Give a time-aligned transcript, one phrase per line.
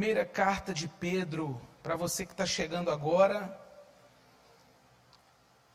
[0.00, 3.54] Primeira carta de Pedro, para você que está chegando agora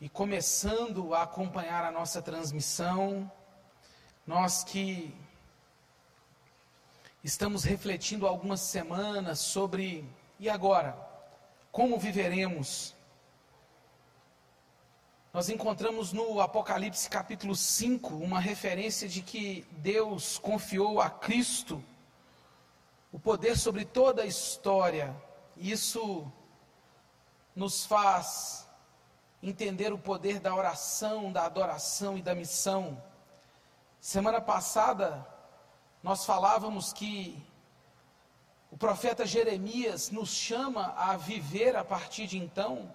[0.01, 3.31] e começando a acompanhar a nossa transmissão,
[4.25, 5.15] nós que
[7.23, 10.03] estamos refletindo algumas semanas sobre
[10.39, 10.97] e agora,
[11.71, 12.95] como viveremos?
[15.31, 21.79] Nós encontramos no Apocalipse capítulo 5 uma referência de que Deus confiou a Cristo
[23.15, 25.15] o poder sobre toda a história.
[25.55, 26.29] Isso
[27.55, 28.67] nos faz
[29.41, 33.01] entender o poder da oração, da adoração e da missão.
[34.01, 35.25] Semana passada,
[36.03, 37.41] nós falávamos que
[38.69, 42.93] o profeta Jeremias nos chama a viver a partir de então,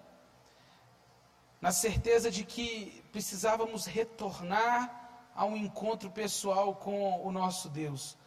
[1.59, 8.20] na certeza de que precisávamos retornar a um encontro pessoal com o nosso Deus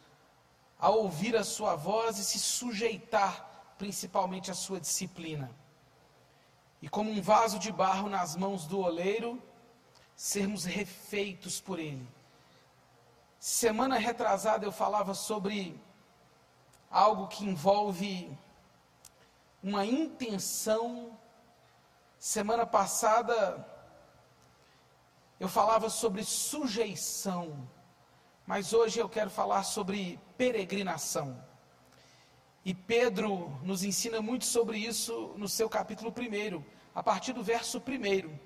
[0.79, 5.51] a ouvir a sua voz e se sujeitar principalmente à sua disciplina.
[6.81, 9.41] E como um vaso de barro nas mãos do oleiro,
[10.15, 12.07] sermos refeitos por ele.
[13.39, 15.79] Semana retrasada eu falava sobre
[16.89, 18.35] algo que envolve
[19.61, 21.17] uma intenção.
[22.19, 23.67] Semana passada
[25.39, 27.67] eu falava sobre sujeição.
[28.45, 31.43] Mas hoje eu quero falar sobre peregrinação.
[32.63, 37.79] E Pedro nos ensina muito sobre isso no seu capítulo 1, a partir do verso
[37.79, 38.37] 1.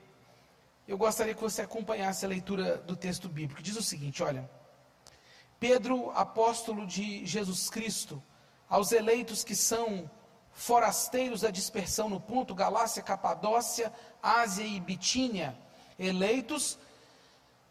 [0.88, 3.61] Eu gostaria que você acompanhasse a leitura do texto bíblico.
[3.61, 4.50] Diz o seguinte: olha.
[5.59, 8.23] Pedro, apóstolo de Jesus Cristo,
[8.69, 10.09] aos eleitos que são
[10.53, 13.91] forasteiros da dispersão no ponto, Galácia, Capadócia,
[14.23, 15.58] Ásia e Bitínia,
[15.97, 16.80] eleitos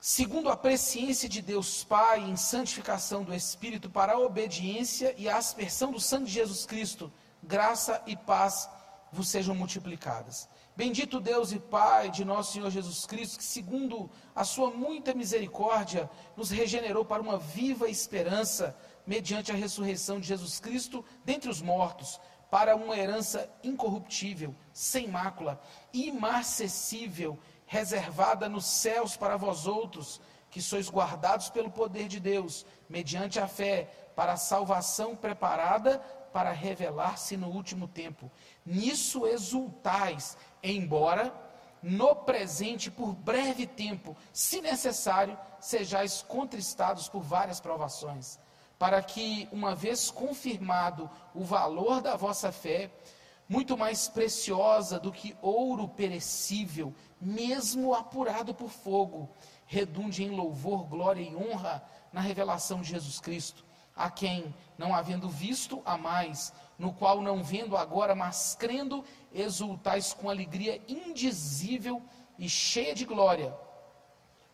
[0.01, 5.37] segundo a presciência de Deus Pai em santificação do Espírito para a obediência e a
[5.37, 8.69] aspersão do sangue de Jesus Cristo, graça e paz
[9.11, 10.49] vos sejam multiplicadas.
[10.77, 16.09] Bendito Deus e Pai de nosso Senhor Jesus Cristo, que segundo a sua muita misericórdia
[16.37, 22.21] nos regenerou para uma viva esperança mediante a ressurreição de Jesus Cristo dentre os mortos,
[22.49, 25.61] para uma herança incorruptível, sem mácula,
[25.93, 30.21] imarcessível reservada nos céus para vós outros,
[30.51, 33.85] que sois guardados pelo poder de Deus, mediante a fé,
[34.17, 35.99] para a salvação preparada
[36.33, 38.31] para revelar-se no último tempo.
[38.65, 41.33] Nisso exultais, embora
[41.83, 48.39] no presente, por breve tempo, se necessário, sejais contristados por várias provações,
[48.79, 52.91] para que, uma vez confirmado o valor da vossa fé,
[53.49, 59.31] muito mais preciosa do que ouro perecível, mesmo apurado por fogo,
[59.67, 61.83] redunde em louvor, glória e honra
[62.13, 63.65] na revelação de Jesus Cristo,
[63.97, 70.13] a quem, não havendo visto, a mais, no qual não vendo agora, mas crendo, exultais
[70.13, 72.03] com alegria indizível
[72.39, 73.57] e cheia de glória,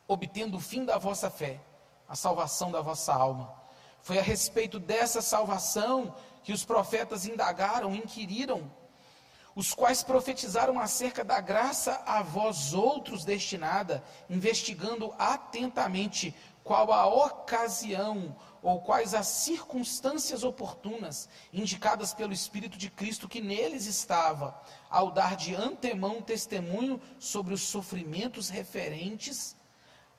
[0.06, 1.60] obtendo o fim da vossa fé,
[2.08, 3.52] a salvação da vossa alma.
[4.00, 8.70] Foi a respeito dessa salvação que os profetas indagaram, inquiriram
[9.54, 18.36] os quais profetizaram acerca da graça a vós outros destinada, investigando atentamente qual a ocasião
[18.62, 25.36] ou quais as circunstâncias oportunas indicadas pelo Espírito de Cristo que neles estava, ao dar
[25.36, 29.54] de antemão testemunho sobre os sofrimentos referentes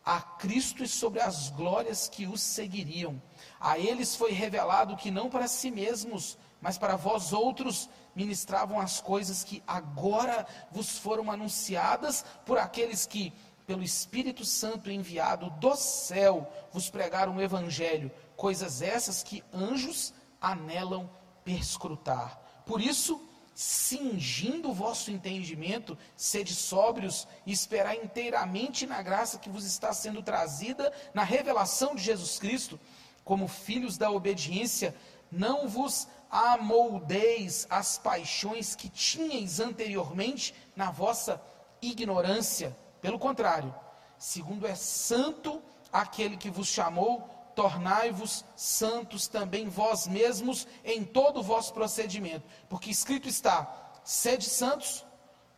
[0.06, 3.19] a Cristo e sobre as glórias que os seguiriam.
[3.59, 9.01] A eles foi revelado que não para si mesmos, mas para vós outros ministravam as
[9.01, 13.33] coisas que agora vos foram anunciadas por aqueles que,
[13.67, 21.09] pelo Espírito Santo enviado do céu, vos pregaram o Evangelho, coisas essas que anjos anelam
[21.43, 22.39] perscrutar.
[22.66, 23.22] Por isso,
[23.53, 30.22] cingindo o vosso entendimento, sede sóbrios e esperar inteiramente na graça que vos está sendo
[30.22, 32.79] trazida na revelação de Jesus Cristo,
[33.23, 34.96] como filhos da obediência,
[35.31, 41.41] não vos amoldeis as paixões que tinhais anteriormente na vossa
[41.81, 42.75] ignorância.
[43.01, 43.73] Pelo contrário,
[44.17, 45.61] segundo é santo
[45.91, 52.45] aquele que vos chamou, tornai-vos santos também vós mesmos em todo o vosso procedimento.
[52.67, 55.05] Porque escrito está: sede santos,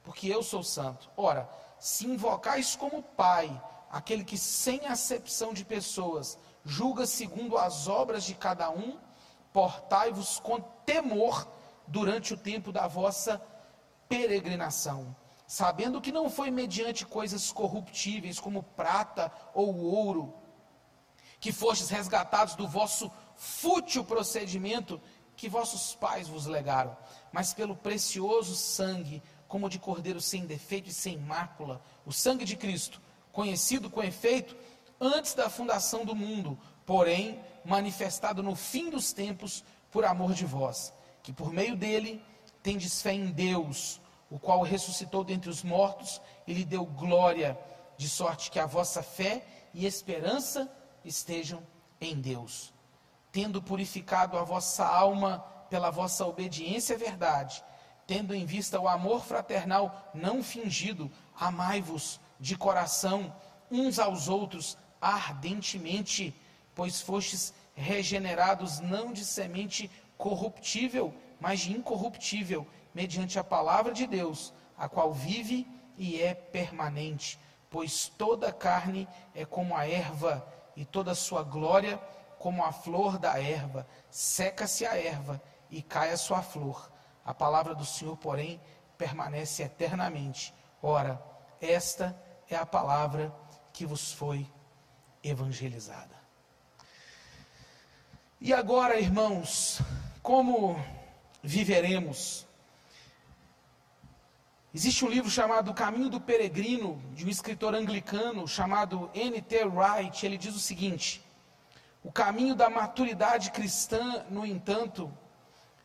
[0.03, 1.09] porque eu sou santo.
[1.17, 1.49] Ora,
[1.79, 3.61] se invocais como Pai,
[3.91, 8.97] aquele que sem acepção de pessoas julga segundo as obras de cada um,
[9.57, 11.47] portai-vos com temor
[11.87, 13.41] durante o tempo da vossa
[14.07, 15.15] peregrinação,
[15.47, 20.31] sabendo que não foi mediante coisas corruptíveis como prata ou ouro,
[21.39, 25.01] que fostes resgatados do vosso fútil procedimento
[25.35, 26.95] que vossos pais vos legaram,
[27.31, 32.55] mas pelo precioso sangue, como de cordeiro sem defeito e sem mácula, o sangue de
[32.55, 33.01] Cristo,
[33.31, 34.55] conhecido com efeito
[35.01, 40.93] antes da fundação do mundo, porém manifestado no fim dos tempos por amor de vós,
[41.21, 42.23] que por meio dele
[42.63, 43.99] tendes fé em Deus,
[44.31, 47.59] o qual ressuscitou dentre os mortos e lhe deu glória,
[47.97, 50.71] de sorte que a vossa fé e esperança
[51.03, 51.61] estejam
[51.99, 52.73] em Deus.
[53.31, 57.63] Tendo purificado a vossa alma pela vossa obediência à verdade,
[58.05, 63.35] tendo em vista o amor fraternal não fingido, amai-vos de coração
[63.69, 66.33] uns aos outros ardentemente,
[66.77, 74.53] pois fostes regenerados não de semente corruptível, mas de incorruptível, mediante a palavra de Deus,
[74.77, 77.39] a qual vive e é permanente.
[77.67, 81.97] Pois toda carne é como a erva, e toda sua glória
[82.37, 83.87] como a flor da erva.
[84.11, 85.41] Seca-se a erva
[85.71, 86.91] e cai a sua flor.
[87.25, 88.61] A palavra do Senhor, porém,
[88.99, 90.53] permanece eternamente.
[90.79, 91.19] Ora,
[91.59, 92.15] esta
[92.47, 93.33] é a palavra
[93.73, 94.47] que vos foi
[95.23, 96.26] evangelizada.
[98.39, 99.81] E agora, irmãos,
[100.21, 100.79] como
[101.41, 102.45] viveremos?
[104.71, 109.63] Existe um livro chamado Caminho do Peregrino, de um escritor anglicano chamado N.T.
[109.65, 110.23] Wright.
[110.23, 111.19] Ele diz o seguinte:
[112.03, 115.11] O caminho da maturidade cristã, no entanto,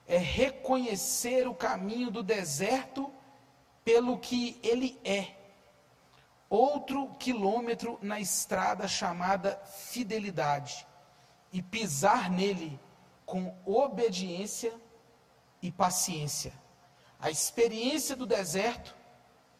[0.06, 3.10] é reconhecer o caminho do deserto
[3.82, 5.28] pelo que ele é.
[6.50, 10.86] Outro quilômetro na estrada chamada fidelidade
[11.52, 12.80] e pisar nele
[13.26, 14.72] com obediência
[15.60, 16.52] e paciência.
[17.20, 18.96] A experiência do deserto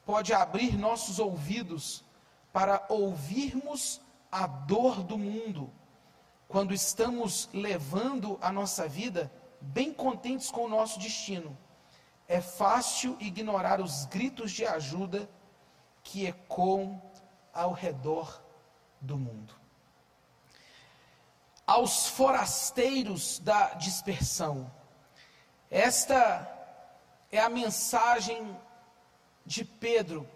[0.05, 2.05] pode abrir nossos ouvidos
[2.53, 4.00] para ouvirmos
[4.31, 5.71] a dor do mundo,
[6.49, 11.56] quando estamos levando a nossa vida bem contentes com o nosso destino.
[12.27, 15.29] É fácil ignorar os gritos de ajuda
[16.03, 17.00] que ecoam
[17.53, 18.43] ao redor
[19.00, 19.62] do mundo
[21.72, 24.70] aos forasteiros da dispersão.
[25.70, 26.46] Esta
[27.30, 28.54] é a mensagem
[29.46, 30.28] de Pedro,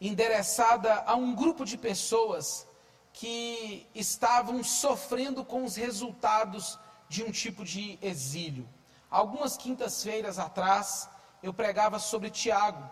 [0.00, 2.66] endereçada a um grupo de pessoas
[3.12, 6.76] que estavam sofrendo com os resultados
[7.08, 8.68] de um tipo de exílio.
[9.08, 11.08] Algumas quintas-feiras atrás,
[11.40, 12.90] eu pregava sobre Tiago,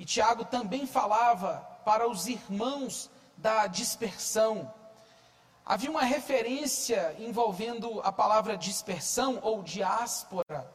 [0.00, 4.74] e Tiago também falava para os irmãos da dispersão
[5.64, 10.68] Havia uma referência envolvendo a palavra dispersão ou diáspora,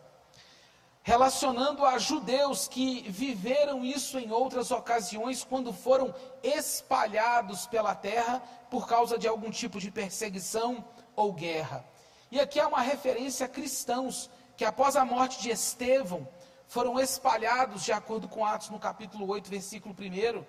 [1.01, 8.87] relacionando a judeus que viveram isso em outras ocasiões quando foram espalhados pela terra por
[8.87, 10.83] causa de algum tipo de perseguição
[11.15, 11.85] ou guerra.
[12.31, 16.27] E aqui há uma referência a cristãos que após a morte de Estevão
[16.67, 20.43] foram espalhados, de acordo com Atos no capítulo 8, versículo 1,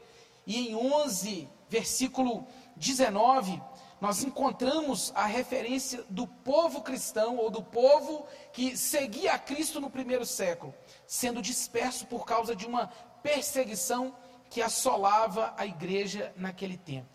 [0.46, 2.46] e em 11, versículo
[2.76, 3.60] 19,
[4.00, 9.88] nós encontramos a referência do povo cristão ou do povo que seguia a Cristo no
[9.88, 10.75] primeiro século,
[11.06, 12.88] sendo disperso por causa de uma
[13.22, 14.14] perseguição
[14.50, 17.08] que assolava a igreja naquele tempo.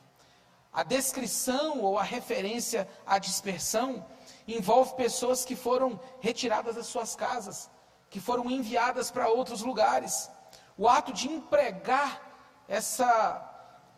[0.74, 4.06] A descrição ou a referência à dispersão
[4.48, 7.70] envolve pessoas que foram retiradas das suas casas,
[8.10, 10.32] que foram enviadas para outros lugares.
[10.78, 12.22] O ato de empregar
[12.68, 13.48] essa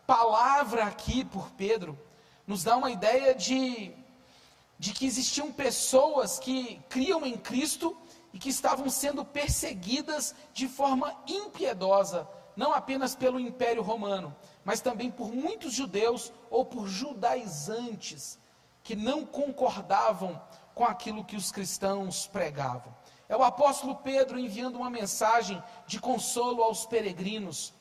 [0.06, 1.98] palavra aqui por Pedro
[2.46, 3.92] nos dá uma ideia de,
[4.78, 7.96] de que existiam pessoas que criam em Cristo
[8.32, 14.34] e que estavam sendo perseguidas de forma impiedosa, não apenas pelo Império Romano,
[14.64, 18.38] mas também por muitos judeus ou por judaizantes
[18.82, 20.40] que não concordavam
[20.74, 22.94] com aquilo que os cristãos pregavam.
[23.28, 27.72] É o apóstolo Pedro enviando uma mensagem de consolo aos peregrinos,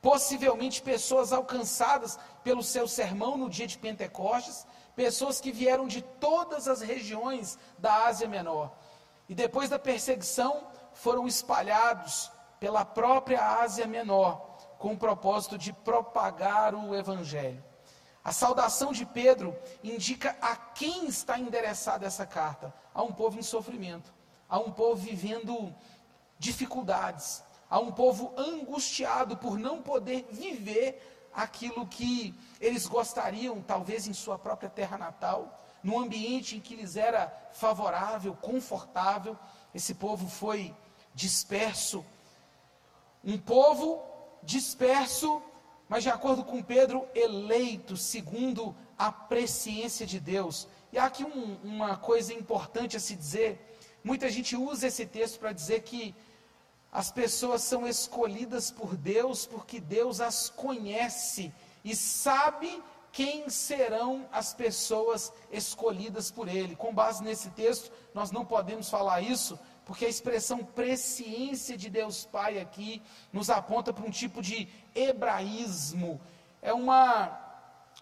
[0.00, 4.66] possivelmente pessoas alcançadas pelo seu sermão no dia de Pentecostes,
[4.96, 8.72] pessoas que vieram de todas as regiões da Ásia Menor.
[9.28, 16.74] E depois da perseguição, foram espalhados pela própria Ásia Menor, com o propósito de propagar
[16.74, 17.62] o Evangelho.
[18.22, 23.42] A saudação de Pedro indica a quem está endereçada essa carta: a um povo em
[23.42, 24.12] sofrimento,
[24.48, 25.74] a um povo vivendo
[26.38, 34.12] dificuldades, a um povo angustiado por não poder viver aquilo que eles gostariam, talvez em
[34.12, 39.38] sua própria terra natal, num ambiente em que lhes era favorável, confortável.
[39.72, 40.74] Esse povo foi
[41.14, 42.04] disperso.
[43.24, 44.02] Um povo
[44.42, 45.40] disperso,
[45.88, 50.66] mas de acordo com Pedro, eleito segundo a presciência de Deus.
[50.92, 55.38] E há aqui um, uma coisa importante a se dizer: muita gente usa esse texto
[55.38, 56.14] para dizer que
[56.92, 61.52] as pessoas são escolhidas por Deus porque Deus as conhece
[61.84, 62.82] e sabe
[63.12, 66.76] quem serão as pessoas escolhidas por Ele.
[66.76, 72.24] Com base nesse texto, nós não podemos falar isso, porque a expressão presciência de Deus
[72.24, 76.20] Pai aqui nos aponta para um tipo de hebraísmo.
[76.62, 77.36] É uma,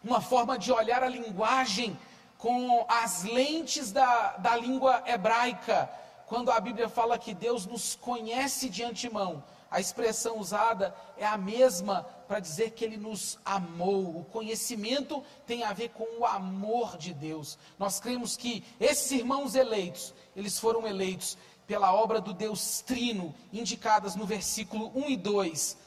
[0.04, 1.98] uma forma de olhar a linguagem
[2.36, 5.90] com as lentes da, da língua hebraica.
[6.28, 11.38] Quando a Bíblia fala que Deus nos conhece de antemão, a expressão usada é a
[11.38, 14.20] mesma para dizer que Ele nos amou.
[14.20, 17.58] O conhecimento tem a ver com o amor de Deus.
[17.78, 24.14] Nós cremos que esses irmãos eleitos, eles foram eleitos pela obra do Deus Trino, indicadas
[24.14, 25.78] no versículo 1 e 2.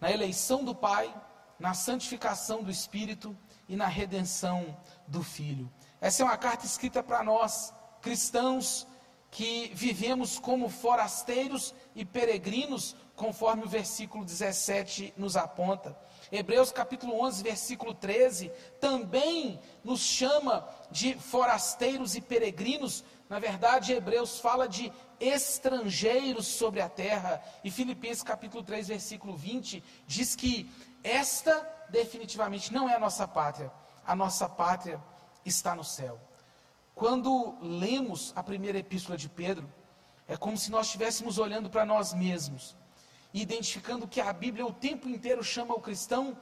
[0.00, 1.12] Na eleição do Pai,
[1.58, 3.36] na santificação do Espírito
[3.68, 4.76] e na redenção
[5.06, 5.70] do Filho.
[6.00, 8.86] Essa é uma carta escrita para nós, cristãos,
[9.30, 15.96] que vivemos como forasteiros e peregrinos, conforme o versículo 17 nos aponta.
[16.32, 23.04] Hebreus capítulo 11, versículo 13, também nos chama de forasteiros e peregrinos.
[23.28, 27.42] Na verdade, Hebreus fala de estrangeiros sobre a terra.
[27.62, 30.70] E Filipenses capítulo 3, versículo 20, diz que
[31.02, 33.70] esta definitivamente não é a nossa pátria.
[34.06, 35.00] A nossa pátria
[35.44, 36.29] está no céu.
[37.00, 39.66] Quando lemos a primeira epístola de Pedro,
[40.28, 42.76] é como se nós estivéssemos olhando para nós mesmos
[43.32, 46.36] identificando que a Bíblia o tempo inteiro chama o cristão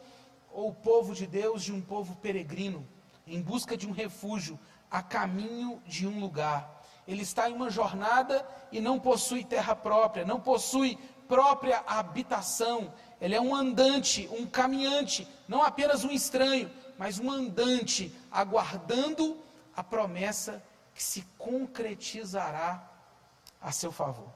[0.52, 2.84] ou o povo de Deus de um povo peregrino,
[3.24, 4.58] em busca de um refúgio,
[4.90, 6.82] a caminho de um lugar.
[7.06, 10.98] Ele está em uma jornada e não possui terra própria, não possui
[11.28, 18.12] própria habitação, ele é um andante, um caminhante, não apenas um estranho, mas um andante,
[18.28, 19.46] aguardando
[19.78, 20.60] a promessa
[20.92, 22.90] que se concretizará
[23.60, 24.28] a seu favor.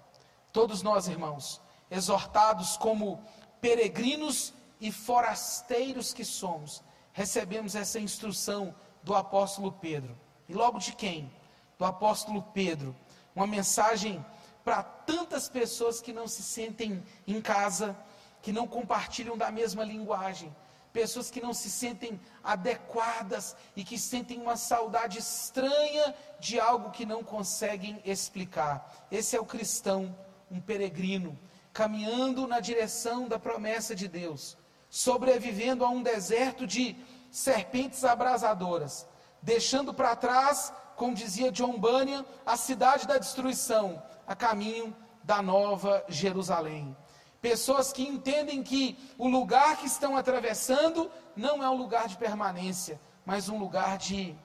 [0.53, 3.21] Todos nós, irmãos, exortados como
[3.61, 6.81] peregrinos e forasteiros que somos,
[7.13, 8.73] recebemos essa instrução
[9.03, 10.17] do apóstolo Pedro.
[10.49, 11.29] E logo de quem?
[11.77, 12.95] Do apóstolo Pedro.
[13.35, 14.25] Uma mensagem
[14.63, 17.97] para tantas pessoas que não se sentem em casa,
[18.41, 20.55] que não compartilham da mesma linguagem,
[20.93, 27.07] pessoas que não se sentem adequadas e que sentem uma saudade estranha de algo que
[27.07, 29.07] não conseguem explicar.
[29.11, 30.15] Esse é o cristão,
[30.51, 31.39] um peregrino,
[31.73, 34.59] caminhando na direção da promessa de Deus,
[34.91, 36.97] sobrevivendo a um deserto de
[37.31, 39.09] serpentes abrasadoras,
[39.41, 44.95] deixando para trás, como dizia John Bunyan, a cidade da destruição, a caminho
[45.25, 46.95] da nova Jerusalém.
[47.43, 53.01] Pessoas que entendem que o lugar que estão atravessando não é um lugar de permanência,
[53.27, 54.37] mas um lugar de,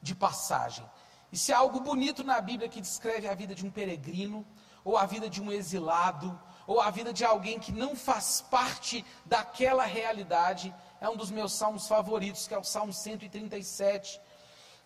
[0.00, 0.88] de passagem.
[1.30, 4.44] E se há algo bonito na Bíblia que descreve a vida de um peregrino,
[4.82, 9.04] ou a vida de um exilado, ou a vida de alguém que não faz parte
[9.26, 14.18] daquela realidade, é um dos meus salmos favoritos, que é o Salmo 137,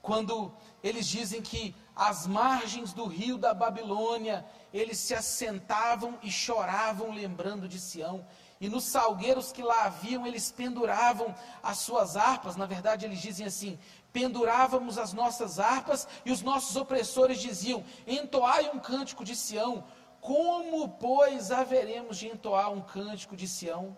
[0.03, 7.11] quando eles dizem que às margens do rio da Babilônia, eles se assentavam e choravam
[7.11, 8.27] lembrando de Sião.
[8.61, 12.55] E nos salgueiros que lá haviam, eles penduravam as suas harpas.
[12.55, 13.79] Na verdade, eles dizem assim:
[14.13, 19.83] pendurávamos as nossas harpas, e os nossos opressores diziam: entoai um cântico de Sião.
[20.21, 23.97] Como, pois, haveremos de entoar um cântico de Sião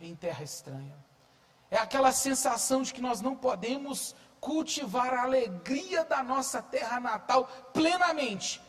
[0.00, 0.94] em terra estranha?
[1.70, 7.44] É aquela sensação de que nós não podemos cultivar a alegria da nossa terra natal
[7.72, 8.60] plenamente,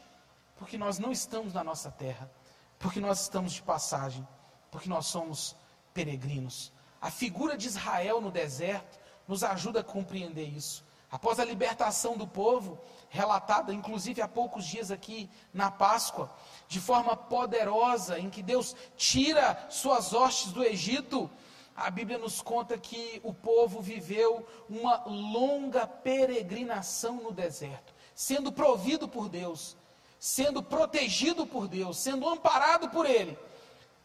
[0.55, 2.29] porque nós não estamos na nossa terra,
[2.77, 4.25] porque nós estamos de passagem,
[4.69, 5.55] porque nós somos
[5.91, 6.71] peregrinos.
[7.01, 10.85] A figura de Israel no deserto nos ajuda a compreender isso.
[11.09, 16.31] Após a libertação do povo, relatada inclusive há poucos dias aqui na Páscoa,
[16.67, 21.31] de forma poderosa, em que Deus tira suas hostes do Egito,
[21.75, 29.07] a Bíblia nos conta que o povo viveu uma longa peregrinação no deserto, sendo provido
[29.07, 29.75] por Deus,
[30.19, 33.37] sendo protegido por Deus, sendo amparado por Ele,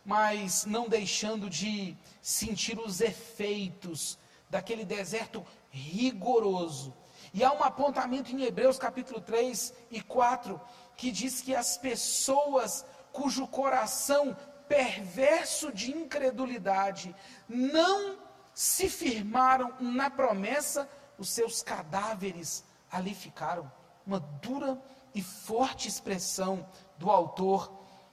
[0.04, 6.94] mas não deixando de sentir os efeitos daquele deserto rigoroso.
[7.34, 10.58] E há um apontamento em Hebreus capítulo 3 e 4
[10.96, 14.36] que diz que as pessoas cujo coração
[14.68, 17.14] perverso de incredulidade,
[17.48, 18.18] não
[18.54, 23.70] se firmaram na promessa, os seus cadáveres ali ficaram.
[24.06, 24.80] Uma dura
[25.14, 27.72] e forte expressão do autor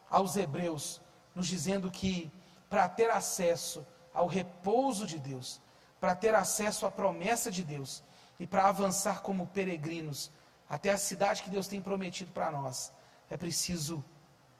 [0.10, 1.02] aos Hebreus,
[1.34, 2.32] nos dizendo que
[2.70, 5.62] para ter acesso ao repouso de Deus,
[6.00, 8.04] para ter acesso à promessa de Deus
[8.40, 10.32] e para avançar como peregrinos,
[10.70, 12.92] até a cidade que Deus tem prometido para nós,
[13.30, 14.04] é preciso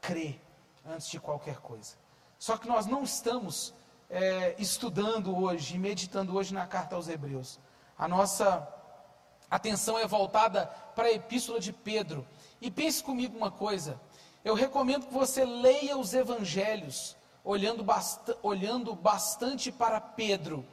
[0.02, 0.40] crer
[0.86, 1.96] antes de qualquer coisa.
[2.38, 3.74] Só que nós não estamos
[4.10, 7.60] é, estudando hoje, meditando hoje na carta aos Hebreus.
[7.98, 8.68] A nossa
[9.50, 12.28] atenção é voltada para a epístola de Pedro.
[12.62, 14.00] E pense comigo uma coisa:
[14.44, 20.66] eu recomendo que você leia os evangelhos, olhando, bast olhando bastante para Pedro,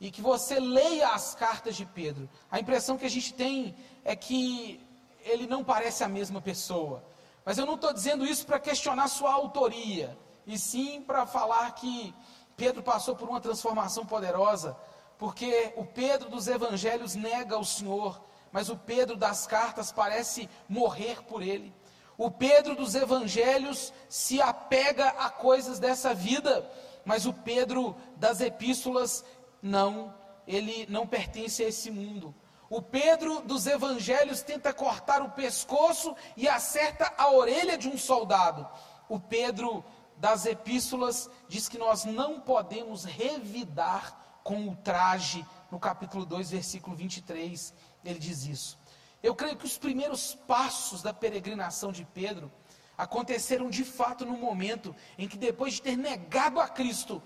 [0.00, 2.28] e que você leia as cartas de Pedro.
[2.50, 4.80] A impressão que a gente tem é que
[5.20, 7.02] ele não parece a mesma pessoa.
[7.44, 12.14] Mas eu não estou dizendo isso para questionar sua autoria, e sim para falar que
[12.56, 14.76] Pedro passou por uma transformação poderosa,
[15.18, 18.20] porque o Pedro dos evangelhos nega o Senhor,
[18.50, 21.74] mas o Pedro das cartas parece morrer por ele.
[22.16, 26.68] O Pedro dos evangelhos se apega a coisas dessa vida,
[27.04, 29.24] mas o Pedro das epístolas
[29.60, 30.14] não,
[30.46, 32.34] ele não pertence a esse mundo.
[32.70, 38.66] O Pedro dos evangelhos tenta cortar o pescoço e acerta a orelha de um soldado.
[39.08, 39.84] O Pedro
[40.16, 46.94] das epístolas diz que nós não podemos revidar com o traje, no capítulo 2, versículo
[46.94, 48.78] 23, ele diz isso.
[49.22, 52.52] Eu creio que os primeiros passos da peregrinação de Pedro
[52.96, 57.22] aconteceram de fato no momento em que, depois de ter negado a Cristo,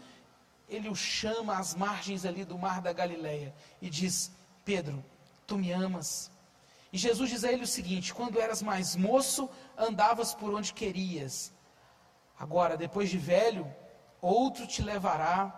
[0.68, 4.30] ele o chama às margens ali do mar da Galileia e diz:
[4.64, 5.04] Pedro,
[5.49, 6.31] tu me amas.
[6.93, 11.52] E Jesus diz a ele o seguinte: quando eras mais moço, andavas por onde querias.
[12.38, 13.67] Agora, depois de velho,
[14.21, 15.49] outro te levará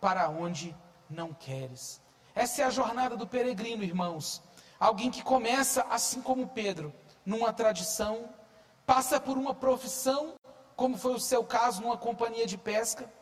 [0.00, 0.76] para onde
[1.10, 2.00] não queres.
[2.34, 4.40] Essa é a jornada do peregrino, irmãos.
[4.78, 6.94] Alguém que começa, assim como Pedro,
[7.26, 8.28] numa tradição,
[8.86, 10.34] passa por uma profissão,
[10.76, 13.12] como foi o seu caso numa companhia de pesca,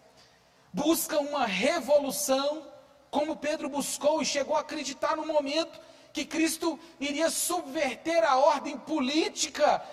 [0.71, 2.67] busca uma revolução,
[3.11, 5.81] como Pedro buscou e chegou a acreditar no momento
[6.17, 9.85] que Cristo iria subverter a ordem política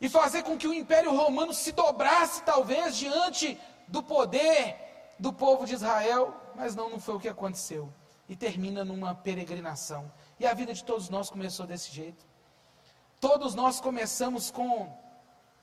[0.00, 5.66] e fazer com que o Império Romano se dobrasse, talvez, diante do poder do povo
[5.66, 7.92] de Israel, mas não, não foi o que aconteceu.
[8.26, 10.10] E termina numa peregrinação.
[10.40, 12.24] E a vida de todos nós começou desse jeito.
[13.20, 14.90] Todos nós começamos com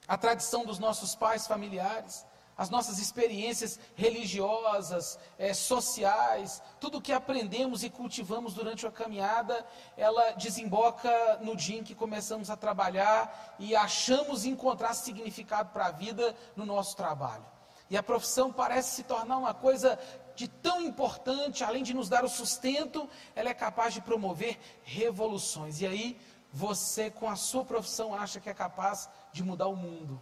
[0.07, 7.83] a tradição dos nossos pais familiares, as nossas experiências religiosas, é, sociais, tudo que aprendemos
[7.83, 9.65] e cultivamos durante a caminhada,
[9.97, 15.91] ela desemboca no dia em que começamos a trabalhar e achamos encontrar significado para a
[15.91, 17.45] vida no nosso trabalho.
[17.89, 19.99] E a profissão parece se tornar uma coisa
[20.35, 25.81] de tão importante, além de nos dar o sustento, ela é capaz de promover revoluções.
[25.81, 26.19] E aí,
[26.51, 30.19] você, com a sua profissão, acha que é capaz de mudar o mundo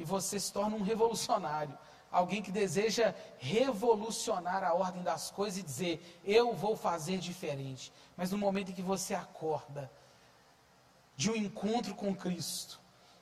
[0.00, 1.76] e você se torna um revolucionário.
[2.10, 7.92] Alguém que deseja revolucionar a ordem das coisas e dizer, eu vou fazer diferente.
[8.16, 9.92] Mas no momento em que você acorda
[11.14, 12.80] de um encontro com Cristo,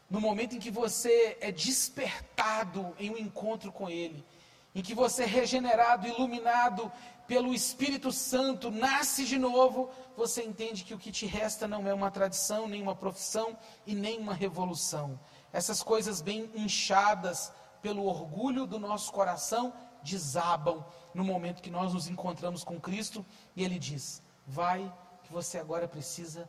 [0.08, 4.24] no momento em que você é despertado em um encontro com Ele,
[4.72, 6.90] em que você é regenerado, iluminado
[7.26, 11.92] pelo Espírito Santo, nasce de novo, você entende que o que te resta não é
[11.92, 15.18] uma tradição, nem uma profissão e nem uma revolução
[15.52, 20.84] essas coisas bem inchadas pelo orgulho do nosso coração desabam
[21.14, 23.24] no momento que nós nos encontramos com Cristo
[23.56, 24.92] e Ele diz: Vai,
[25.24, 26.48] que você agora precisa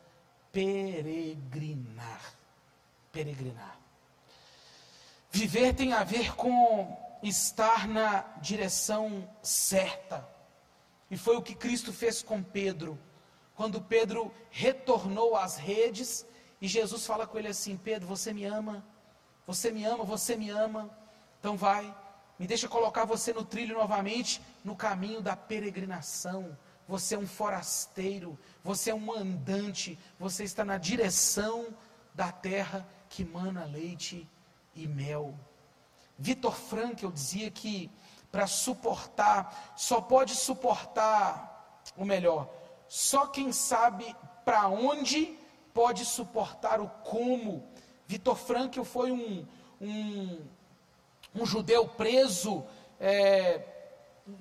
[0.52, 2.34] peregrinar.
[3.12, 3.78] Peregrinar.
[5.32, 10.28] Viver tem a ver com estar na direção certa.
[11.12, 12.98] E foi o que Cristo fez com Pedro.
[13.56, 16.26] Quando Pedro retornou às redes,
[16.62, 18.84] e Jesus fala com ele assim: Pedro, você me ama?
[19.48, 20.90] Você me ama, você me ama.
[21.40, 21.96] Então vai,
[22.38, 26.58] me deixa colocar você no trilho novamente, no caminho da peregrinação.
[26.88, 31.68] Você é um forasteiro, você é um andante, você está na direção
[32.14, 34.28] da terra que mana leite
[34.76, 35.38] e mel.
[36.18, 37.90] Vitor Frankl dizia que
[38.32, 42.50] para suportar, só pode suportar, ou melhor,
[42.88, 45.39] só quem sabe para onde
[45.80, 47.64] pode suportar o como.
[48.06, 49.48] Vitor Frankl foi um,
[49.80, 50.42] um,
[51.34, 52.66] um judeu preso
[53.00, 53.62] é,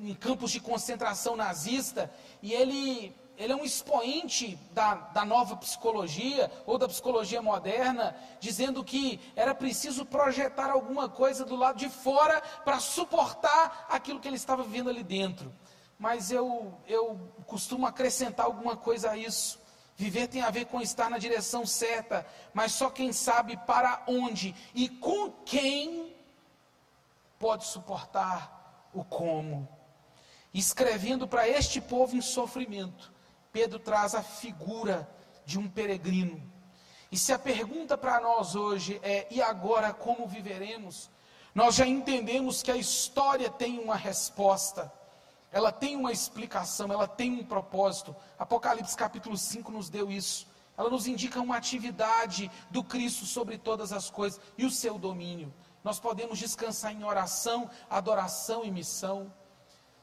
[0.00, 6.50] em campos de concentração nazista, e ele, ele é um expoente da, da nova psicologia,
[6.66, 12.42] ou da psicologia moderna, dizendo que era preciso projetar alguma coisa do lado de fora
[12.64, 15.54] para suportar aquilo que ele estava vivendo ali dentro.
[16.00, 19.67] Mas eu, eu costumo acrescentar alguma coisa a isso.
[19.98, 24.54] Viver tem a ver com estar na direção certa, mas só quem sabe para onde
[24.72, 26.14] e com quem
[27.36, 29.68] pode suportar o como.
[30.54, 33.12] Escrevendo para este povo em sofrimento,
[33.52, 35.10] Pedro traz a figura
[35.44, 36.40] de um peregrino.
[37.10, 41.10] E se a pergunta para nós hoje é: e agora como viveremos?
[41.52, 44.92] Nós já entendemos que a história tem uma resposta,
[45.50, 48.14] ela tem uma explicação, ela tem um propósito.
[48.38, 50.46] Apocalipse capítulo 5 nos deu isso.
[50.76, 55.52] Ela nos indica uma atividade do Cristo sobre todas as coisas e o seu domínio.
[55.82, 59.32] Nós podemos descansar em oração, adoração e missão.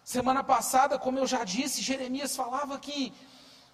[0.03, 3.13] Semana passada, como eu já disse, Jeremias falava que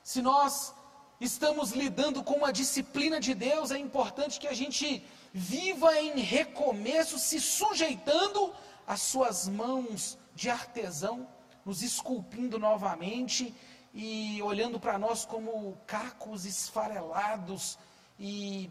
[0.03, 0.73] se nós
[1.19, 7.17] estamos lidando com uma disciplina de Deus, é importante que a gente viva em recomeço,
[7.17, 8.53] se sujeitando
[8.85, 11.27] às suas mãos de artesão,
[11.65, 13.53] nos esculpindo novamente
[13.93, 17.77] e olhando para nós como cacos esfarelados
[18.19, 18.69] e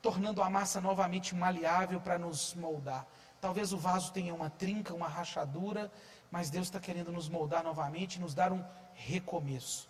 [0.00, 3.06] tornando a massa novamente maleável para nos moldar.
[3.40, 5.90] Talvez o vaso tenha uma trinca, uma rachadura,
[6.30, 9.88] mas Deus está querendo nos moldar novamente, nos dar um recomeço.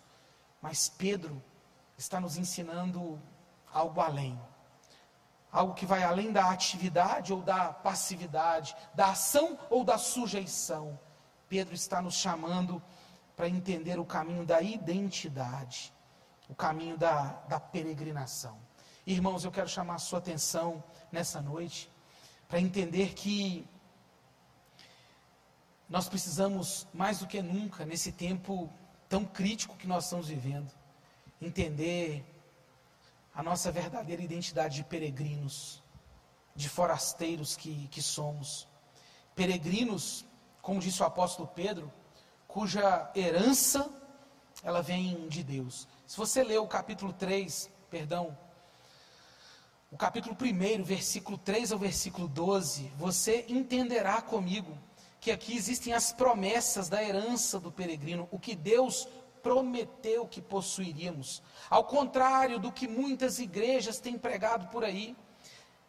[0.61, 1.41] Mas Pedro
[1.97, 3.21] está nos ensinando
[3.71, 4.39] algo além.
[5.51, 10.97] Algo que vai além da atividade ou da passividade, da ação ou da sujeição.
[11.51, 12.81] Pedro está nos chamando
[13.35, 15.93] para entender o caminho da identidade,
[16.47, 18.57] o caminho da, da peregrinação.
[19.05, 21.91] Irmãos, eu quero chamar a sua atenção nessa noite
[22.47, 23.67] para entender que
[25.89, 28.71] nós precisamos, mais do que nunca, nesse tempo
[29.09, 30.71] tão crítico que nós estamos vivendo,
[31.41, 32.23] entender
[33.35, 35.83] a nossa verdadeira identidade de peregrinos,
[36.55, 38.69] de forasteiros que, que somos.
[39.35, 40.25] Peregrinos,
[40.61, 41.91] como disse o apóstolo Pedro,
[42.47, 43.89] cuja herança
[44.63, 45.87] ela vem de Deus.
[46.05, 48.37] Se você ler o capítulo 3, perdão,
[49.91, 54.77] o capítulo 1, versículo 3 ao versículo 12, você entenderá comigo
[55.19, 59.07] que aqui existem as promessas da herança do peregrino, o que Deus
[59.43, 61.43] prometeu que possuiríamos.
[61.69, 65.15] Ao contrário do que muitas igrejas têm pregado por aí,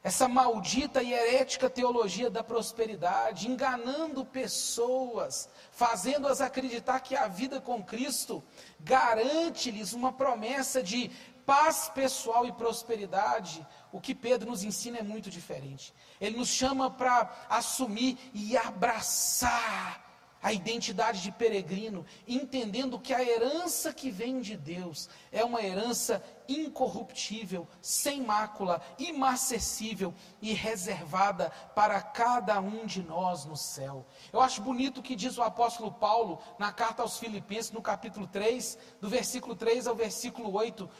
[0.03, 7.83] essa maldita e herética teologia da prosperidade, enganando pessoas, fazendo-as acreditar que a vida com
[7.83, 8.43] Cristo
[8.81, 11.09] garante-lhes uma promessa de
[11.47, 15.95] paz pessoal e prosperidade, o que Pedro nos ensina é muito diferente.
[16.21, 20.12] Ele nos chama para assumir e abraçar
[20.43, 26.23] a identidade de peregrino, entendendo que a herança que vem de Deus é uma herança
[26.49, 34.05] incorruptível, sem mácula, imacessível e reservada para cada um de nós no céu.
[34.33, 38.27] Eu acho bonito o que diz o apóstolo Paulo na carta aos Filipenses, no capítulo
[38.27, 40.91] 3, do versículo 3 ao versículo 8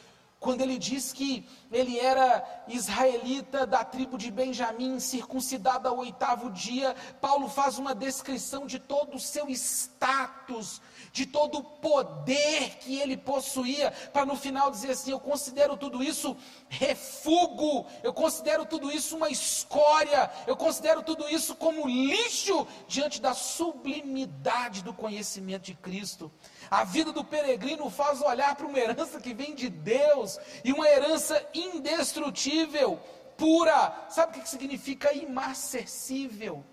[0.43, 6.93] quando ele diz que ele era israelita da tribo de Benjamim, circuncidado ao oitavo dia,
[7.21, 10.81] Paulo faz uma descrição de todo o seu status,
[11.13, 16.03] de todo o poder que ele possuía, para no final dizer assim: Eu considero tudo
[16.03, 16.35] isso
[16.67, 23.33] refugo, eu considero tudo isso uma escória, eu considero tudo isso como lixo diante da
[23.33, 26.29] sublimidade do conhecimento de Cristo.
[26.69, 30.87] A vida do peregrino faz olhar para uma herança que vem de Deus e uma
[30.87, 32.99] herança indestrutível,
[33.37, 34.05] pura.
[34.09, 36.63] Sabe o que significa imacessível?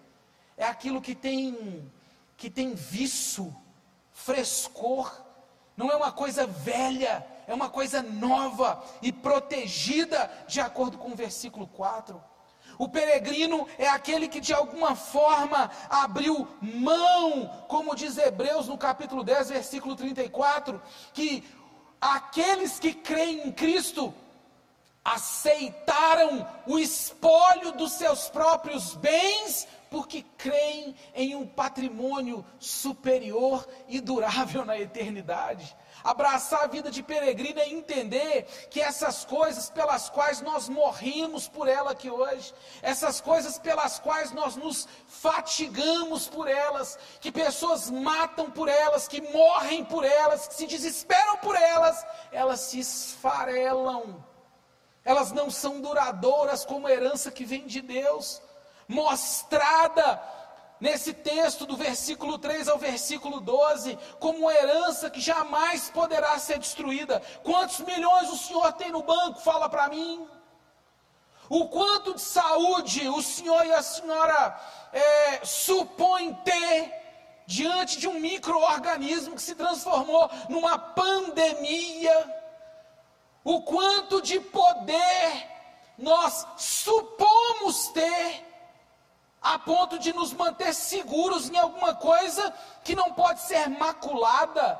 [0.57, 1.90] É aquilo que tem
[2.37, 3.55] que tem viço,
[4.12, 5.12] frescor.
[5.76, 11.16] Não é uma coisa velha, é uma coisa nova e protegida de acordo com o
[11.16, 12.30] versículo 4.
[12.81, 19.23] O peregrino é aquele que de alguma forma abriu mão, como diz Hebreus no capítulo
[19.23, 20.81] 10, versículo 34,
[21.12, 21.45] que
[22.01, 24.14] aqueles que creem em Cristo
[25.05, 34.64] aceitaram o espólio dos seus próprios bens, porque creem em um patrimônio superior e durável
[34.64, 35.77] na eternidade.
[36.03, 41.69] Abraçar a vida de peregrino é entender que essas coisas pelas quais nós morrimos por
[41.69, 48.51] ela aqui hoje, essas coisas pelas quais nós nos fatigamos por elas, que pessoas matam
[48.51, 54.25] por elas, que morrem por elas, que se desesperam por elas, elas se esfarelam.
[55.05, 58.41] Elas não são duradouras como a herança que vem de Deus,
[58.87, 60.21] mostrada
[60.81, 66.59] nesse texto, do versículo 3 ao versículo 12, como uma herança que jamais poderá ser
[66.59, 67.23] destruída.
[67.43, 69.40] Quantos milhões o senhor tem no banco?
[69.40, 70.27] Fala para mim.
[71.49, 74.59] O quanto de saúde o senhor e a senhora
[74.93, 76.95] é, supõem ter
[77.45, 82.40] diante de um microorganismo que se transformou numa pandemia?
[83.43, 85.51] O quanto de poder
[85.99, 88.50] nós supomos ter
[89.40, 92.53] a ponto de nos manter seguros em alguma coisa
[92.85, 94.79] que não pode ser maculada,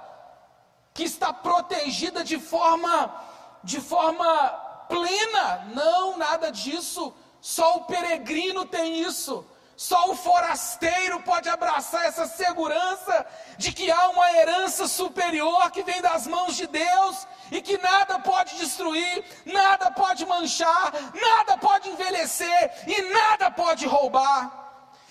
[0.93, 3.29] que está protegida de forma
[3.63, 4.49] de forma
[4.89, 5.67] plena.
[5.75, 7.13] Não, nada disso.
[7.41, 9.45] Só o peregrino tem isso.
[9.81, 13.25] Só o forasteiro pode abraçar essa segurança
[13.57, 18.19] de que há uma herança superior que vem das mãos de Deus e que nada
[18.19, 24.43] pode destruir, nada pode manchar, nada pode envelhecer e nada pode roubar.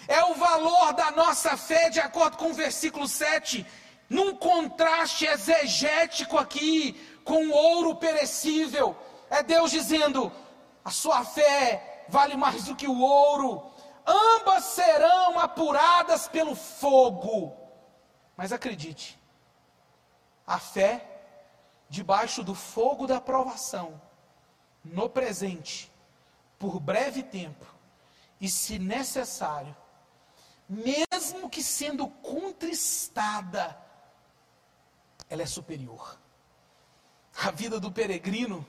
[0.07, 3.65] É o valor da nossa fé, de acordo com o versículo 7,
[4.07, 8.95] num contraste exegético aqui com o ouro perecível.
[9.31, 10.31] É Deus dizendo:
[10.85, 17.55] a sua fé vale mais do que o ouro, ambas serão apuradas pelo fogo.
[18.35, 19.19] Mas acredite,
[20.45, 21.05] a fé,
[21.89, 24.01] debaixo do fogo da provação,
[24.83, 25.91] no presente,
[26.57, 27.65] por breve tempo,
[28.39, 29.75] e se necessário,
[30.67, 33.77] mesmo que sendo contristada,
[35.29, 36.19] ela é superior.
[37.43, 38.65] A vida do peregrino,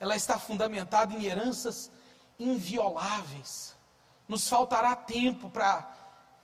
[0.00, 1.90] ela está fundamentada em heranças
[2.38, 3.75] invioláveis.
[4.28, 5.88] Nos faltará tempo para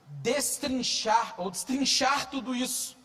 [0.07, 2.97] destrinchar ou destrinchar tudo isso.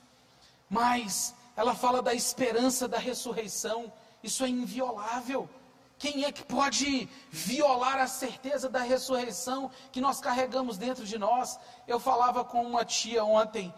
[0.69, 3.91] Mas ela fala da esperança da ressurreição.
[4.21, 5.49] Isso é inviolável.
[5.97, 11.59] Quem é que pode violar a certeza da ressurreição que nós carregamos dentro de nós?
[11.87, 13.73] Eu falava com uma tia ontem,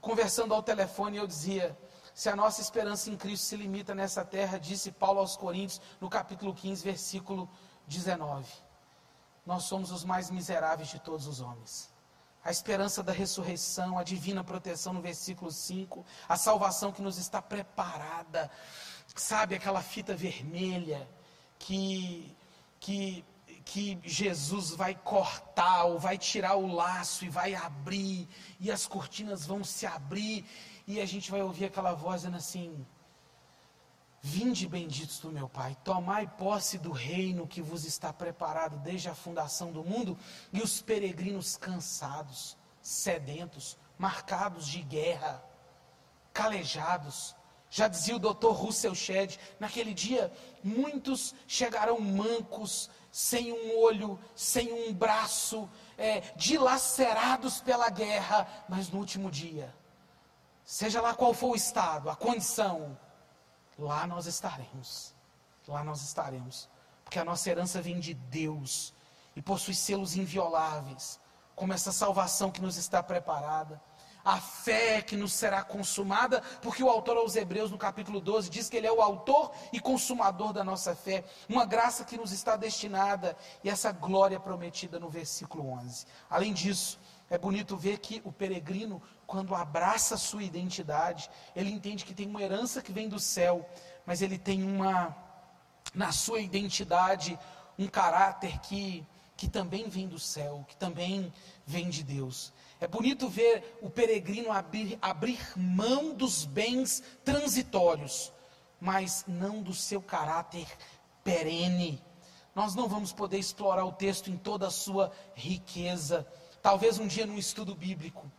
[0.00, 1.78] conversando ao telefone, eu dizia:
[2.12, 6.10] se a nossa esperança em Cristo se limita nessa terra, disse Paulo aos Coríntios, no
[6.10, 7.48] capítulo 15, versículo
[7.86, 8.46] 19,
[9.46, 11.92] nós somos os mais miseráveis de todos os homens.
[12.44, 17.40] A esperança da ressurreição, a divina proteção no versículo 5, a salvação que nos está
[17.40, 18.50] preparada,
[19.14, 21.08] sabe, aquela fita vermelha
[21.58, 22.36] que,
[22.78, 23.24] que,
[23.64, 28.28] que Jesus vai cortar ou vai tirar o laço e vai abrir,
[28.60, 30.44] e as cortinas vão se abrir,
[30.86, 32.86] e a gente vai ouvir aquela voz dizendo assim:
[34.26, 39.14] Vinde benditos do meu Pai, tomai posse do reino que vos está preparado desde a
[39.14, 40.18] fundação do mundo,
[40.50, 45.44] e os peregrinos cansados, sedentos, marcados de guerra,
[46.32, 47.36] calejados,
[47.68, 50.32] já dizia o doutor Russell Shedd, naquele dia
[50.62, 59.00] muitos chegarão mancos, sem um olho, sem um braço, é, dilacerados pela guerra, mas no
[59.00, 59.74] último dia,
[60.64, 62.96] seja lá qual for o estado, a condição,
[63.78, 65.14] lá nós estaremos.
[65.66, 66.68] Lá nós estaremos.
[67.04, 68.94] Porque a nossa herança vem de Deus
[69.36, 71.20] e possui selos invioláveis,
[71.54, 73.80] como essa salvação que nos está preparada
[74.24, 78.70] a fé que nos será consumada, porque o autor aos Hebreus, no capítulo 12, diz
[78.70, 82.56] que ele é o autor e consumador da nossa fé, uma graça que nos está
[82.56, 86.06] destinada e essa glória prometida no versículo 11.
[86.30, 92.04] Além disso, é bonito ver que o peregrino, quando abraça a sua identidade, ele entende
[92.04, 93.68] que tem uma herança que vem do céu,
[94.06, 95.16] mas ele tem uma,
[95.94, 97.38] na sua identidade,
[97.78, 99.04] um caráter que,
[99.36, 101.32] que também vem do céu, que também
[101.66, 102.52] vem de Deus.
[102.80, 108.32] É bonito ver o peregrino abrir, abrir mão dos bens transitórios,
[108.80, 110.66] mas não do seu caráter
[111.22, 112.02] perene.
[112.54, 116.26] Nós não vamos poder explorar o texto em toda a sua riqueza,
[116.62, 118.30] talvez um dia num estudo bíblico,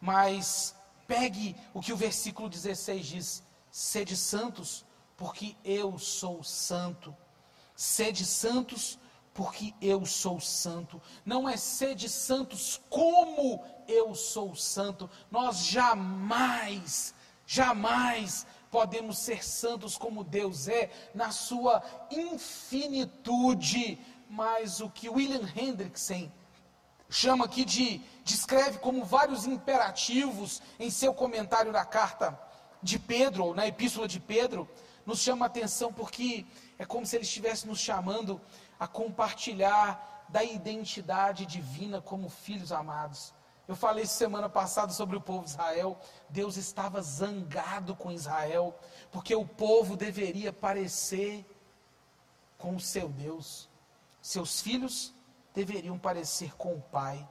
[0.00, 0.74] mas
[1.06, 4.84] pegue o que o versículo 16 diz: sede santos,
[5.16, 7.14] porque eu sou santo.
[7.74, 8.98] Sede santos,
[9.34, 11.00] porque eu sou santo.
[11.24, 15.08] Não é sede santos como eu sou santo.
[15.30, 17.14] Nós jamais,
[17.46, 23.98] jamais podemos ser santos como Deus é, na sua infinitude.
[24.28, 26.30] Mas o que William Hendrickson
[27.10, 32.40] chama aqui de, descreve como vários imperativos em seu comentário da carta
[32.82, 34.68] de Pedro, ou na epístola de Pedro,
[35.04, 36.46] nos chama a atenção porque
[36.78, 38.40] é como se ele estivesse nos chamando
[38.78, 43.34] a compartilhar da identidade divina como filhos amados.
[43.66, 45.98] Eu falei semana passada sobre o povo de Israel.
[46.28, 48.76] Deus estava zangado com Israel,
[49.12, 51.44] porque o povo deveria parecer
[52.58, 53.68] com o seu Deus.
[54.20, 55.12] Seus filhos
[55.54, 57.26] deveriam parecer com o pai.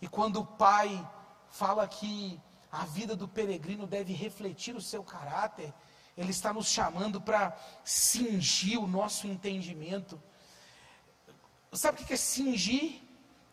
[0.00, 1.08] E quando o pai
[1.50, 5.72] fala que a vida do peregrino deve refletir o seu caráter,
[6.16, 10.20] ele está nos chamando para cingir o nosso entendimento
[11.74, 13.02] Sabe o que é cingir?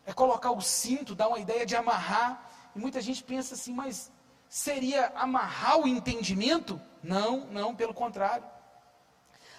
[0.05, 2.49] É colocar o cinto, dar uma ideia de amarrar.
[2.75, 4.11] E muita gente pensa assim, mas
[4.47, 6.79] seria amarrar o entendimento?
[7.01, 8.45] Não, não, pelo contrário.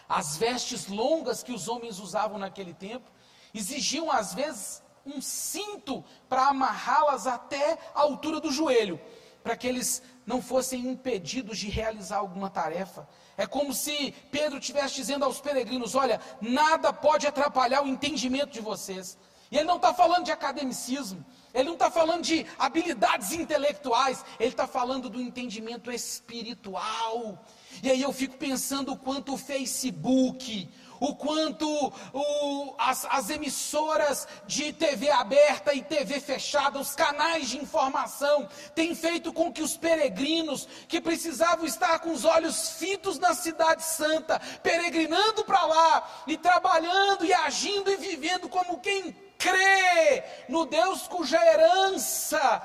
[0.09, 3.11] As vestes longas que os homens usavam naquele tempo
[3.55, 9.01] exigiam às vezes um cinto para amarrá-las até a altura do joelho.
[9.43, 13.09] para que eles não fossem impedidos de realizar alguma tarefa.
[13.37, 18.61] É como se Pedro estivesse dizendo aos peregrinos: olha, nada pode atrapalhar o entendimento de
[18.61, 19.19] vocês.
[19.51, 24.49] E ele não está falando de academicismo, ele não está falando de habilidades intelectuais, ele
[24.49, 27.45] está falando do entendimento espiritual.
[27.83, 30.71] E aí eu fico pensando o quanto o Facebook,
[31.03, 37.59] o quanto o, as, as emissoras de TV aberta e TV fechada, os canais de
[37.59, 43.35] informação, têm feito com que os peregrinos que precisavam estar com os olhos fitos na
[43.35, 50.65] Cidade Santa, peregrinando para lá e trabalhando e agindo e vivendo como quem crê no
[50.67, 52.63] Deus cuja herança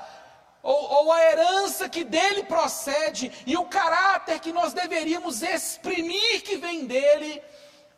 [0.62, 6.56] ou, ou, a herança que dele procede e o caráter que nós deveríamos exprimir que
[6.56, 7.42] vem dele,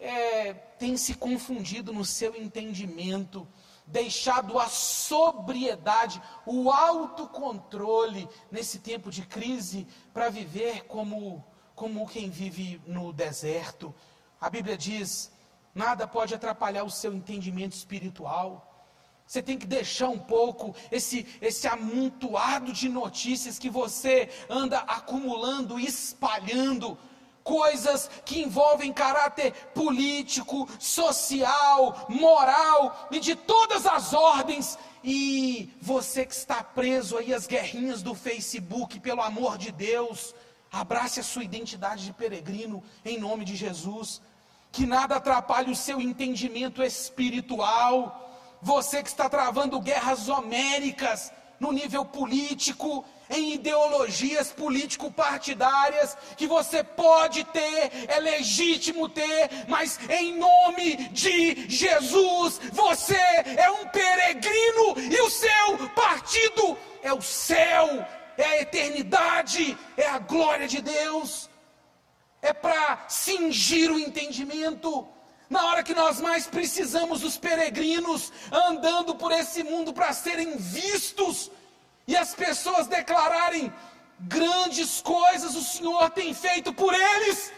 [0.00, 3.46] é, tem se confundido no seu entendimento,
[3.86, 12.80] deixado a sobriedade, o autocontrole nesse tempo de crise para viver como, como quem vive
[12.86, 13.94] no deserto.
[14.40, 15.30] A Bíblia diz:
[15.74, 18.66] nada pode atrapalhar o seu entendimento espiritual.
[19.26, 25.78] Você tem que deixar um pouco esse, esse amontoado de notícias que você anda acumulando,
[25.78, 26.98] espalhando
[27.42, 34.78] coisas que envolvem caráter político, social, moral e de todas as ordens.
[35.02, 40.34] E você que está preso aí às guerrinhas do Facebook, pelo amor de Deus,
[40.70, 44.20] abrace a sua identidade de peregrino em nome de Jesus.
[44.70, 48.28] Que nada atrapalhe o seu entendimento espiritual.
[48.62, 57.44] Você que está travando guerras homéricas no nível político, em ideologias político-partidárias que você pode
[57.44, 65.30] ter, é legítimo ter, mas em nome de Jesus, você é um peregrino e o
[65.30, 68.04] seu partido é o céu,
[68.36, 71.48] é a eternidade, é a glória de Deus.
[72.42, 75.06] É para cingir o entendimento.
[75.48, 81.50] Na hora que nós mais precisamos dos peregrinos andando por esse mundo para serem vistos,
[82.10, 83.72] e as pessoas declararem
[84.36, 87.52] grandes coisas o Senhor tem feito por eles,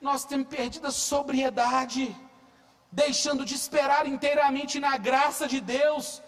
[0.00, 2.04] nós temos perdido a sobriedade,
[2.90, 6.20] deixando de esperar inteiramente na graça de Deus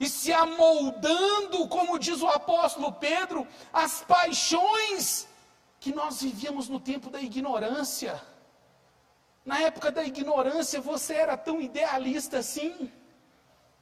[0.00, 3.46] e se amoldando, como diz o apóstolo Pedro,
[3.84, 5.28] as paixões
[5.78, 8.14] que nós vivíamos no tempo da ignorância.
[9.44, 12.90] Na época da ignorância, você era tão idealista assim.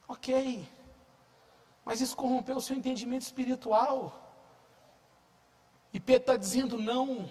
[0.08, 0.68] Ok,
[1.84, 4.20] mas isso corrompeu o seu entendimento espiritual.
[5.92, 7.30] E Pedro está dizendo: não,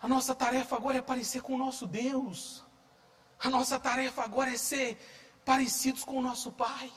[0.00, 2.64] a nossa tarefa agora é parecer com o nosso Deus.
[3.42, 4.98] A nossa tarefa agora é ser
[5.44, 6.90] parecidos com o nosso Pai.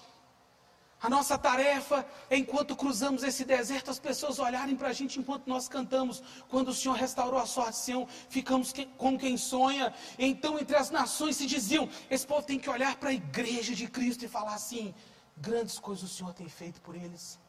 [1.01, 5.47] A nossa tarefa é, enquanto cruzamos esse deserto, as pessoas olharem para a gente enquanto
[5.47, 6.23] nós cantamos.
[6.47, 9.93] Quando o Senhor restaurou a sorte Sião, ficamos que, como quem sonha.
[10.17, 13.85] Então, entre as nações se diziam: esse povo tem que olhar para a igreja de
[13.85, 14.95] Cristo e falar assim:
[15.37, 17.39] Grandes coisas o Senhor tem feito por eles.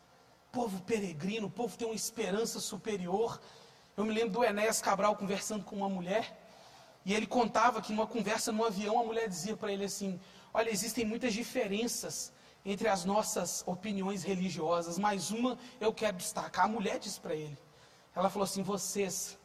[0.50, 3.40] Povo peregrino, o povo tem uma esperança superior.
[3.96, 6.40] Eu me lembro do Enéas Cabral conversando com uma mulher.
[7.04, 10.18] E ele contava que numa conversa no avião, a mulher dizia para ele assim:
[10.52, 12.32] Olha, existem muitas diferenças
[12.64, 16.64] entre as nossas opiniões religiosas, mas uma eu quero destacar.
[16.64, 17.58] A mulher disse para ele:
[18.14, 19.38] Ela falou assim, vocês.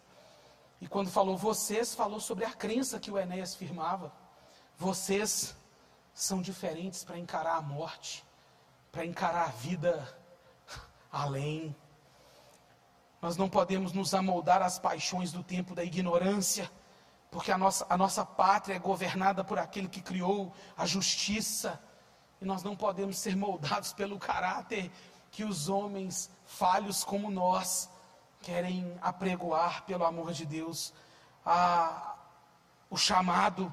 [0.79, 4.13] E quando falou vocês, falou sobre a crença que o Enéas firmava.
[4.77, 5.53] Vocês
[6.13, 8.28] são diferentes para encarar a morte
[8.91, 10.17] para encarar a vida
[11.11, 11.75] além.
[13.21, 16.71] Nós não podemos nos amoldar às paixões do tempo da ignorância,
[17.29, 21.81] porque a nossa, a nossa pátria é governada por aquele que criou a justiça,
[22.41, 24.89] e nós não podemos ser moldados pelo caráter
[25.31, 27.89] que os homens falhos como nós
[28.41, 30.93] querem apregoar pelo amor de Deus.
[31.45, 32.15] A,
[32.89, 33.71] o chamado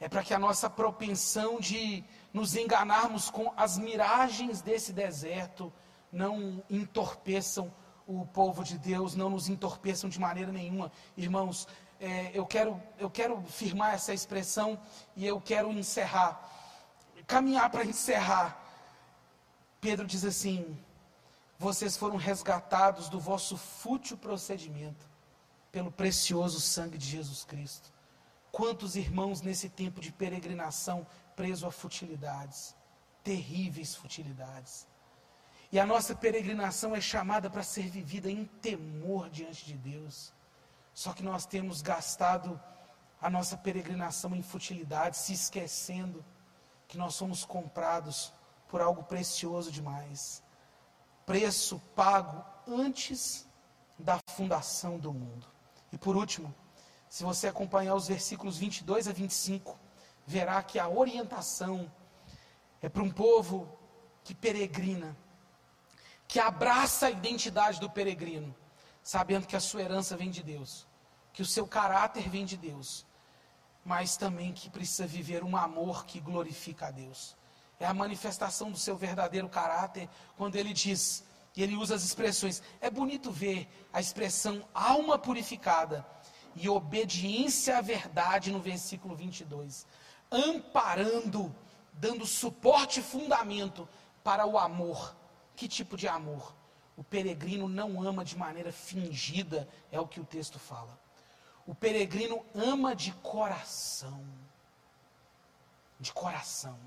[0.00, 5.72] é para que a nossa propensão de nos enganarmos com as miragens desse deserto
[6.12, 7.72] não entorpeçam
[8.06, 10.90] o povo de Deus, não nos entorpeçam de maneira nenhuma.
[11.16, 11.68] Irmãos,
[12.00, 14.80] é, eu, quero, eu quero firmar essa expressão
[15.16, 16.40] e eu quero encerrar,
[17.26, 18.58] caminhar para encerrar.
[19.80, 20.78] Pedro diz assim:
[21.58, 25.08] vocês foram resgatados do vosso fútil procedimento
[25.72, 27.92] pelo precioso sangue de Jesus Cristo.
[28.50, 31.06] Quantos irmãos nesse tempo de peregrinação
[31.38, 32.74] presos a futilidades,
[33.22, 34.88] terríveis futilidades.
[35.70, 40.32] E a nossa peregrinação é chamada para ser vivida em temor diante de Deus.
[40.92, 42.60] Só que nós temos gastado
[43.22, 46.24] a nossa peregrinação em futilidades, se esquecendo
[46.88, 48.32] que nós somos comprados
[48.66, 50.42] por algo precioso demais.
[51.24, 53.46] Preço pago antes
[53.96, 55.46] da fundação do mundo.
[55.92, 56.52] E por último,
[57.08, 59.78] se você acompanhar os versículos 22 a 25,
[60.28, 61.90] verá que a orientação
[62.82, 63.66] é para um povo
[64.22, 65.16] que peregrina,
[66.28, 68.54] que abraça a identidade do peregrino,
[69.02, 70.86] sabendo que a sua herança vem de Deus,
[71.32, 73.06] que o seu caráter vem de Deus,
[73.82, 77.34] mas também que precisa viver um amor que glorifica a Deus.
[77.80, 81.24] É a manifestação do seu verdadeiro caráter quando ele diz,
[81.56, 82.62] e ele usa as expressões.
[82.82, 86.06] É bonito ver a expressão alma purificada
[86.54, 89.86] e obediência à verdade no versículo 22,
[90.30, 91.54] amparando,
[91.92, 93.88] dando suporte e fundamento
[94.22, 95.16] para o amor.
[95.56, 96.54] Que tipo de amor?
[96.96, 100.98] O peregrino não ama de maneira fingida, é o que o texto fala.
[101.66, 104.24] O peregrino ama de coração.
[106.00, 106.78] De coração.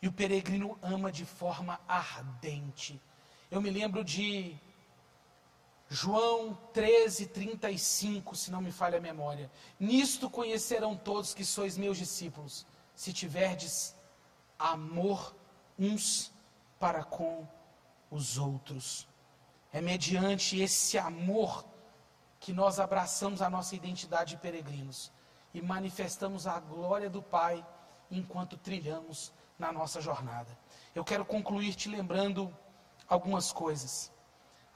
[0.00, 3.00] E o peregrino ama de forma ardente.
[3.50, 4.56] Eu me lembro de
[5.88, 9.50] João 13, 35, se não me falha a memória.
[9.78, 13.94] Nisto conhecerão todos que sois meus discípulos, se tiverdes
[14.58, 15.34] amor
[15.78, 16.32] uns
[16.78, 17.46] para com
[18.10, 19.06] os outros.
[19.72, 21.64] É mediante esse amor
[22.40, 25.12] que nós abraçamos a nossa identidade de peregrinos
[25.54, 27.64] e manifestamos a glória do Pai
[28.10, 30.56] enquanto trilhamos na nossa jornada.
[30.94, 32.54] Eu quero concluir te lembrando
[33.08, 34.12] algumas coisas.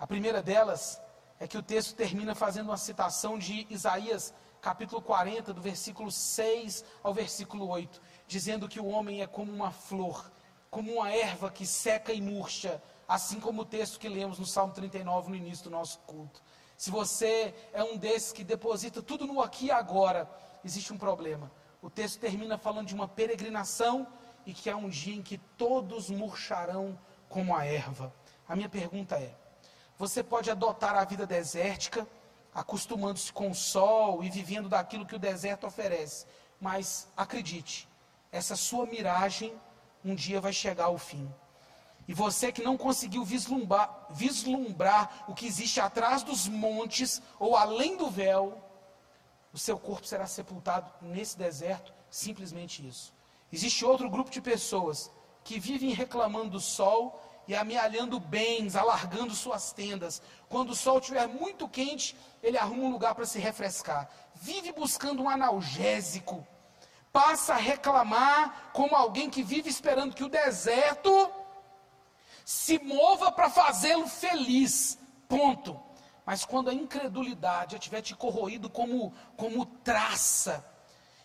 [0.00, 0.98] A primeira delas
[1.38, 6.82] é que o texto termina fazendo uma citação de Isaías, capítulo 40, do versículo 6
[7.02, 10.32] ao versículo 8, dizendo que o homem é como uma flor,
[10.70, 14.72] como uma erva que seca e murcha, assim como o texto que lemos no Salmo
[14.72, 16.42] 39 no início do nosso culto.
[16.78, 20.30] Se você é um desses que deposita tudo no aqui e agora,
[20.64, 21.52] existe um problema.
[21.82, 24.06] O texto termina falando de uma peregrinação
[24.46, 26.98] e que há um dia em que todos murcharão
[27.28, 28.14] como a erva.
[28.48, 29.36] A minha pergunta é:
[30.00, 32.08] você pode adotar a vida desértica,
[32.54, 36.24] acostumando-se com o sol e vivendo daquilo que o deserto oferece,
[36.58, 37.86] mas acredite,
[38.32, 39.52] essa sua miragem
[40.02, 41.30] um dia vai chegar ao fim.
[42.08, 47.98] E você que não conseguiu vislumbrar, vislumbrar o que existe atrás dos montes ou além
[47.98, 48.58] do véu,
[49.52, 53.12] o seu corpo será sepultado nesse deserto, simplesmente isso.
[53.52, 55.10] Existe outro grupo de pessoas
[55.44, 57.20] que vivem reclamando do sol
[57.50, 60.22] e amealhando bens, alargando suas tendas.
[60.48, 64.08] Quando o sol estiver muito quente, ele arruma um lugar para se refrescar.
[64.36, 66.46] Vive buscando um analgésico.
[67.12, 71.28] Passa a reclamar como alguém que vive esperando que o deserto
[72.44, 74.96] se mova para fazê-lo feliz.
[75.28, 75.82] Ponto.
[76.24, 80.64] Mas quando a incredulidade já tiver te corroído como, como traça,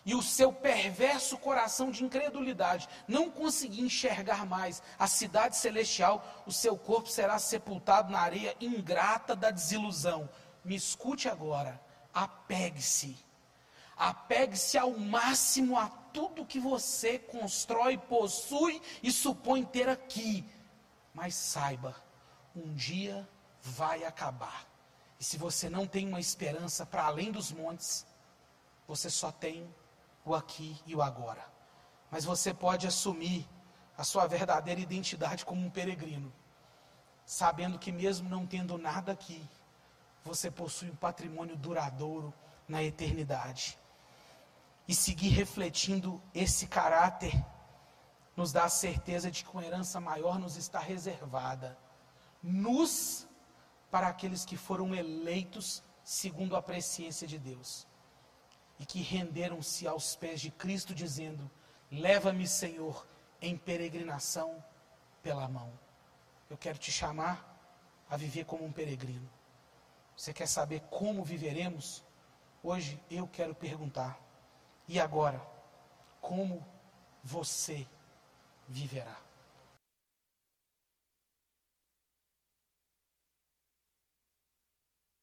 [0.06, 6.52] e o seu perverso coração de incredulidade não conseguir enxergar mais a cidade celestial, o
[6.52, 10.30] seu corpo será sepultado na areia ingrata da desilusão.
[10.64, 11.80] Me escute agora,
[12.14, 13.18] apegue-se.
[13.96, 20.44] Apegue-se ao máximo a tudo que você constrói, possui e supõe ter aqui.
[21.12, 21.96] Mas saiba,
[22.54, 23.28] um dia
[23.60, 24.66] vai acabar.
[25.18, 28.06] E se você não tem uma esperança para além dos montes,
[28.86, 29.66] você só tem
[30.26, 31.46] o aqui e o agora.
[32.10, 33.48] Mas você pode assumir
[33.96, 36.32] a sua verdadeira identidade como um peregrino,
[37.24, 39.48] sabendo que mesmo não tendo nada aqui,
[40.24, 42.34] você possui um patrimônio duradouro
[42.68, 43.78] na eternidade.
[44.88, 47.32] E seguir refletindo esse caráter
[48.36, 51.78] nos dá a certeza de que uma herança maior nos está reservada.
[52.42, 53.26] Nos
[53.90, 57.85] para aqueles que foram eleitos segundo a presciência de Deus
[58.78, 61.50] e que renderam-se aos pés de Cristo, dizendo:
[61.90, 63.06] Leva-me, Senhor,
[63.40, 64.62] em peregrinação
[65.22, 65.72] pela mão.
[66.48, 67.56] Eu quero te chamar
[68.08, 69.28] a viver como um peregrino.
[70.16, 72.04] Você quer saber como viveremos?
[72.62, 74.18] Hoje eu quero perguntar.
[74.88, 75.40] E agora?
[76.20, 76.64] Como
[77.22, 77.86] você
[78.68, 79.25] viverá?